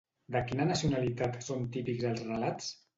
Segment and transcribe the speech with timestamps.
[0.35, 2.77] De quina nacionalitat són típics els relats?